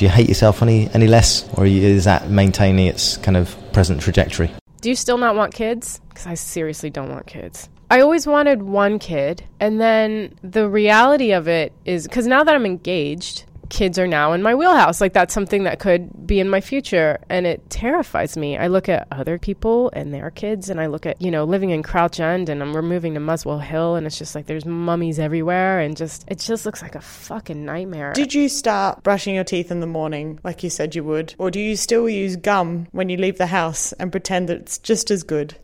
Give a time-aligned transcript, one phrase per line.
[0.00, 4.00] Do you hate yourself any any less, or is that maintaining its kind of present
[4.00, 4.50] trajectory?
[4.80, 6.00] Do you still not want kids?
[6.08, 7.68] Because I seriously don't want kids.
[7.90, 12.54] I always wanted one kid, and then the reality of it is because now that
[12.54, 15.00] I'm engaged, kids are now in my wheelhouse.
[15.00, 18.58] Like that's something that could be in my future, and it terrifies me.
[18.58, 21.70] I look at other people and their kids, and I look at you know living
[21.70, 24.66] in Crouch End, and I'm, we're moving to Muswell Hill, and it's just like there's
[24.66, 28.12] mummies everywhere, and just it just looks like a fucking nightmare.
[28.12, 31.34] Did you start brushing your teeth in the morning like you said you would?
[31.38, 34.78] Or do you still use gum when you leave the house and pretend that it's
[34.78, 35.56] just as good?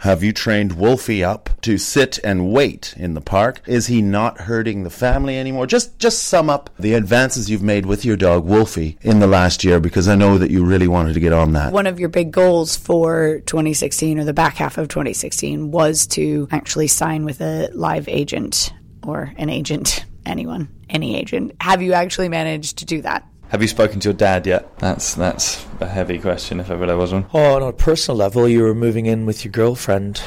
[0.00, 3.60] Have you trained Wolfie up to sit and wait in the park?
[3.66, 5.66] Is he not hurting the family anymore?
[5.66, 9.62] Just just sum up the advances you've made with your dog Wolfie in the last
[9.62, 11.74] year because I know that you really wanted to get on that.
[11.74, 16.48] One of your big goals for 2016 or the back half of 2016 was to
[16.50, 18.72] actually sign with a live agent
[19.06, 21.52] or an agent, anyone, any agent.
[21.60, 23.29] Have you actually managed to do that?
[23.50, 24.78] Have you spoken to your dad yet?
[24.78, 27.26] That's that's a heavy question if ever there was one.
[27.34, 30.22] Oh, on a personal level, you were moving in with your girlfriend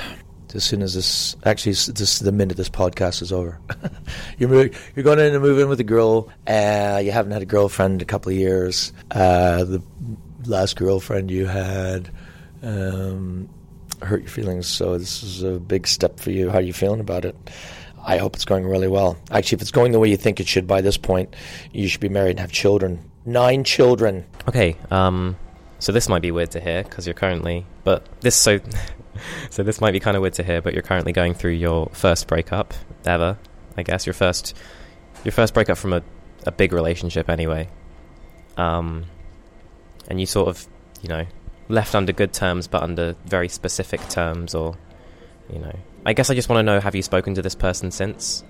[0.53, 1.37] as soon as this.
[1.45, 3.61] Actually, this the minute this podcast is over.
[4.37, 6.29] you're moving, you're going in and moving with a girl.
[6.45, 8.91] Uh, you haven't had a girlfriend in a couple of years.
[9.11, 9.81] Uh, the
[10.45, 12.11] last girlfriend you had
[12.61, 13.47] um,
[14.01, 16.49] hurt your feelings, so this is a big step for you.
[16.49, 17.37] How are you feeling about it?
[18.05, 19.17] I hope it's going really well.
[19.31, 21.33] Actually, if it's going the way you think it should by this point,
[21.71, 23.09] you should be married and have children.
[23.25, 24.25] Nine children.
[24.47, 25.37] Okay, um,
[25.79, 28.59] so this might be weird to hear because you're currently, but this so,
[29.49, 31.87] so this might be kind of weird to hear, but you're currently going through your
[31.93, 32.73] first breakup
[33.05, 33.37] ever,
[33.77, 34.55] I guess your first,
[35.23, 36.01] your first breakup from a,
[36.45, 37.69] a big relationship anyway,
[38.57, 39.05] um,
[40.09, 40.67] and you sort of,
[41.01, 41.25] you know,
[41.69, 44.77] left under good terms, but under very specific terms, or,
[45.51, 45.75] you know,
[46.05, 48.43] I guess I just want to know: Have you spoken to this person since?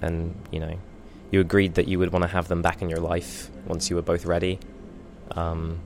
[0.00, 0.78] And you know,
[1.34, 3.96] you agreed that you would want to have them back in your life once you
[3.96, 4.60] were both ready.
[5.32, 5.80] Um,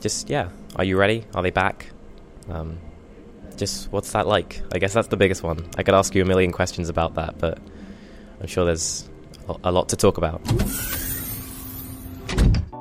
[0.00, 1.24] just yeah, are you ready?
[1.34, 1.90] Are they back?
[2.48, 2.78] Um,
[3.56, 4.62] just what's that like?
[4.72, 5.68] I guess that's the biggest one.
[5.76, 7.58] I could ask you a million questions about that, but
[8.40, 9.08] I'm sure there's
[9.48, 10.40] a- a lot to talk about.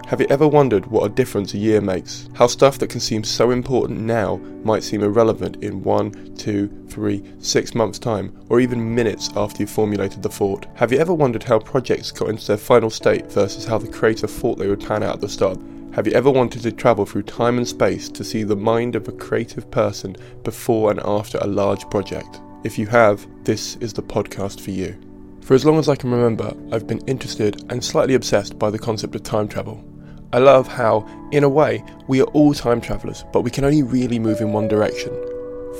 [0.08, 2.30] Have you ever wondered what a difference a year makes?
[2.34, 7.22] How stuff that can seem so important now might seem irrelevant in one, two, three,
[7.40, 10.66] six months' time, or even minutes after you've formulated the thought?
[10.76, 14.28] Have you ever wondered how projects got into their final state versus how the creator
[14.28, 15.60] thought they would pan out at the start?
[15.92, 19.10] Have you ever wanted to travel through time and space to see the mind of
[19.10, 22.40] a creative person before and after a large project?
[22.64, 24.98] If you have, this is the podcast for you.
[25.42, 28.80] For as long as I can remember, I've been interested and slightly obsessed by the
[28.80, 29.84] concept of time travel.
[30.34, 33.82] I love how, in a way, we are all time travellers, but we can only
[33.82, 35.14] really move in one direction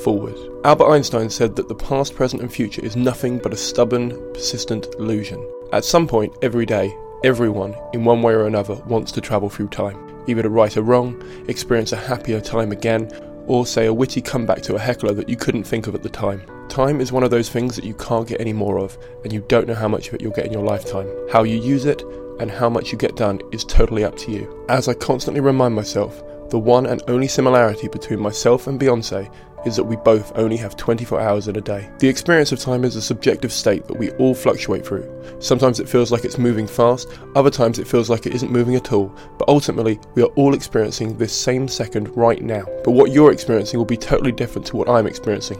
[0.02, 0.36] forward.
[0.64, 4.86] Albert Einstein said that the past, present, and future is nothing but a stubborn, persistent
[4.98, 5.46] illusion.
[5.72, 9.68] At some point every day, everyone, in one way or another, wants to travel through
[9.68, 13.10] time, either to right a wrong, experience a happier time again,
[13.46, 16.08] or say a witty comeback to a heckler that you couldn't think of at the
[16.08, 16.42] time.
[16.68, 19.44] Time is one of those things that you can't get any more of, and you
[19.48, 21.08] don't know how much of it you'll get in your lifetime.
[21.30, 22.02] How you use it
[22.40, 24.64] and how much you get done is totally up to you.
[24.68, 29.30] As I constantly remind myself, the one and only similarity between myself and Beyonce
[29.66, 31.90] is that we both only have 24 hours in a day.
[31.98, 35.06] The experience of time is a subjective state that we all fluctuate through.
[35.40, 38.76] Sometimes it feels like it's moving fast, other times it feels like it isn't moving
[38.76, 42.64] at all, but ultimately we are all experiencing this same second right now.
[42.84, 45.58] But what you're experiencing will be totally different to what I'm experiencing.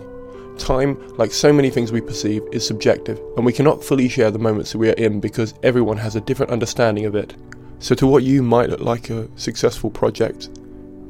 [0.58, 4.38] Time, like so many things we perceive, is subjective, and we cannot fully share the
[4.38, 7.34] moments that we are in because everyone has a different understanding of it.
[7.78, 10.50] So, to what you might look like a successful project,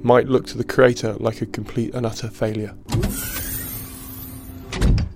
[0.03, 2.75] might look to the creator like a complete and utter failure.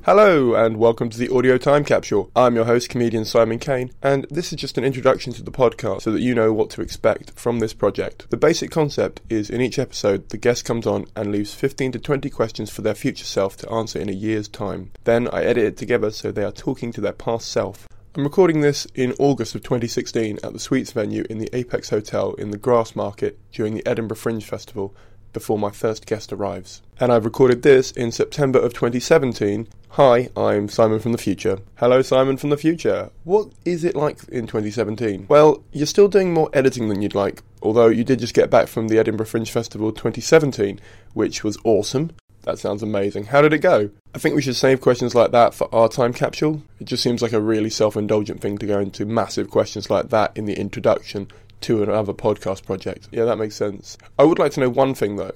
[0.05, 2.29] Hello, and welcome to the audio time capsule.
[2.35, 6.03] I'm your host, comedian Simon Caine, and this is just an introduction to the podcast
[6.03, 8.29] so that you know what to expect from this project.
[8.29, 12.01] The basic concept is in each episode, the guest comes on and leaves 15 to
[12.01, 14.91] 20 questions for their future self to answer in a year's time.
[15.05, 17.87] Then I edit it together so they are talking to their past self.
[18.17, 22.35] I'm recording this in August of 2016 at the Sweets venue in the Apex Hotel
[22.35, 24.97] in the Grassmarket during the Edinburgh Fringe Festival
[25.33, 26.83] before my first guest arrives.
[27.01, 29.69] And I've recorded this in September of 2017.
[29.91, 31.59] Hi, I'm Simon from the future.
[31.77, 33.11] Hello, Simon from the future.
[33.25, 35.27] What is it like in 2017?
[35.29, 38.69] Well, you're still doing more editing than you'd like, although you did just get back
[38.69, 40.81] from the Edinburgh Fringe Festival 2017,
[41.13, 42.13] which was awesome.
[42.43, 43.27] That sounds amazing.
[43.27, 43.91] How did it go?
[44.15, 46.63] I think we should save questions like that for our time capsule.
[46.81, 50.09] It just seems like a really self indulgent thing to go into massive questions like
[50.09, 51.29] that in the introduction
[51.63, 53.09] to another podcast project.
[53.11, 53.99] Yeah, that makes sense.
[54.19, 55.33] I would like to know one thing though.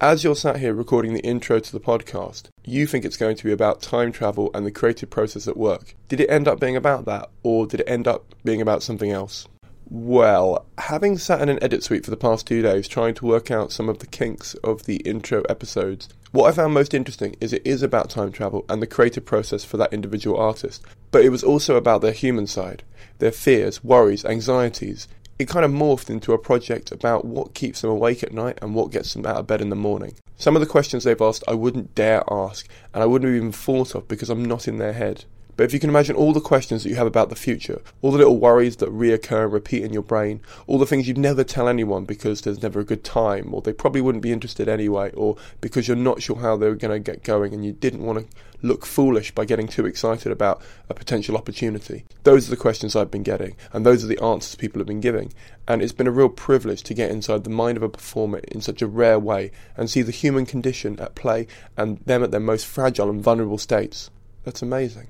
[0.00, 3.44] As you're sat here recording the intro to the podcast, you think it's going to
[3.44, 5.96] be about time travel and the creative process at work.
[6.06, 9.10] Did it end up being about that, or did it end up being about something
[9.10, 9.48] else?
[9.90, 13.50] Well, having sat in an edit suite for the past two days trying to work
[13.50, 17.52] out some of the kinks of the intro episodes, what I found most interesting is
[17.54, 21.30] it is about time travel and the creative process for that individual artist, but it
[21.30, 22.82] was also about their human side,
[23.18, 27.90] their fears, worries, anxieties, it kind of morphed into a project about what keeps them
[27.90, 30.14] awake at night and what gets them out of bed in the morning.
[30.36, 33.52] Some of the questions they've asked I wouldn't dare ask, and I wouldn't have even
[33.52, 35.24] thought of because I'm not in their head.
[35.58, 38.12] But if you can imagine all the questions that you have about the future, all
[38.12, 41.42] the little worries that reoccur and repeat in your brain, all the things you'd never
[41.42, 45.10] tell anyone because there's never a good time, or they probably wouldn't be interested anyway,
[45.14, 48.20] or because you're not sure how they're going to get going and you didn't want
[48.20, 52.04] to look foolish by getting too excited about a potential opportunity.
[52.22, 55.00] Those are the questions I've been getting, and those are the answers people have been
[55.00, 55.32] giving.
[55.66, 58.60] And it's been a real privilege to get inside the mind of a performer in
[58.60, 62.38] such a rare way and see the human condition at play and them at their
[62.38, 64.08] most fragile and vulnerable states.
[64.44, 65.08] That's amazing.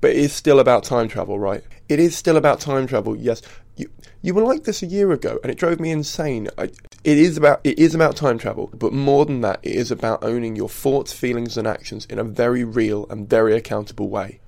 [0.00, 1.62] But it is still about time travel, right?
[1.88, 3.16] It is still about time travel.
[3.16, 3.42] Yes,
[3.76, 3.90] you
[4.22, 6.48] you were like this a year ago, and it drove me insane.
[6.56, 6.64] I,
[7.04, 10.22] it is about it is about time travel, but more than that, it is about
[10.22, 14.40] owning your thoughts, feelings, and actions in a very real and very accountable way.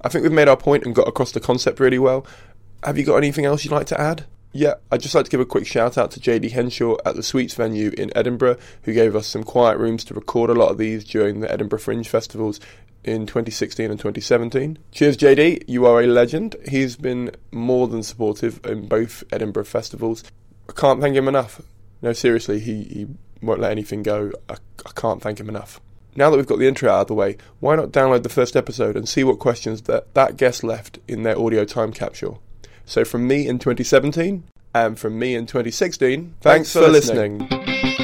[0.00, 2.26] I think we've made our point and got across the concept really well.
[2.82, 4.26] Have you got anything else you'd like to add?
[4.56, 7.24] Yeah, I'd just like to give a quick shout out to JD Henshaw at the
[7.24, 10.78] Sweets venue in Edinburgh, who gave us some quiet rooms to record a lot of
[10.78, 12.60] these during the Edinburgh Fringe festivals
[13.04, 14.78] in 2016 and 2017.
[14.92, 15.64] Cheers, JD.
[15.68, 16.56] You are a legend.
[16.68, 20.24] He's been more than supportive in both Edinburgh festivals.
[20.68, 21.60] I can't thank him enough.
[22.02, 23.06] No, seriously, he, he
[23.42, 24.32] won't let anything go.
[24.48, 24.54] I,
[24.84, 25.80] I can't thank him enough.
[26.16, 28.56] Now that we've got the intro out of the way, why not download the first
[28.56, 32.40] episode and see what questions that, that guest left in their audio time capsule?
[32.86, 37.38] So, from me in 2017 and from me in 2016, thanks, thanks for, listening.
[37.38, 38.03] listening.